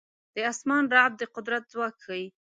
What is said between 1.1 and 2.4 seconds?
د قدرت ځواک ښيي.